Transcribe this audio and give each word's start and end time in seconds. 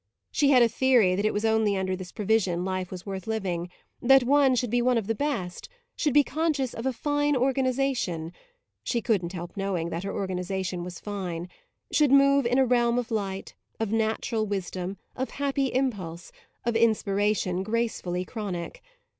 She 0.31 0.49
had 0.49 0.63
a 0.63 0.67
theory 0.67 1.13
that 1.13 1.27
it 1.27 1.31
was 1.31 1.45
only 1.45 1.77
under 1.77 1.95
this 1.95 2.11
provision 2.11 2.65
life 2.65 2.89
was 2.89 3.05
worth 3.05 3.27
living; 3.27 3.69
that 4.01 4.23
one 4.23 4.55
should 4.55 4.71
be 4.71 4.81
one 4.81 4.97
of 4.97 5.05
the 5.05 5.13
best, 5.13 5.69
should 5.95 6.11
be 6.15 6.23
conscious 6.23 6.73
of 6.73 6.87
a 6.87 6.91
fine 6.91 7.35
organisation 7.35 8.33
(she 8.83 8.99
couldn't 8.99 9.33
help 9.33 9.55
knowing 9.55 9.91
her 9.91 10.11
organisation 10.11 10.83
was 10.83 10.99
fine), 10.99 11.47
should 11.91 12.11
move 12.11 12.47
in 12.47 12.57
a 12.57 12.65
realm 12.65 12.97
of 12.97 13.11
light, 13.11 13.53
of 13.79 13.91
natural 13.91 14.47
wisdom, 14.47 14.97
of 15.15 15.29
happy 15.29 15.67
impulse, 15.71 16.31
of 16.65 16.75
inspiration 16.75 17.61
gracefully 17.61 18.25
chronic. 18.25 18.81